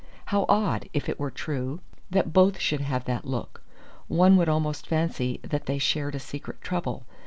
[0.25, 3.61] How odd, if it were true, that both should have that look.
[4.07, 7.05] One would almost fancy they shared a secret trouble.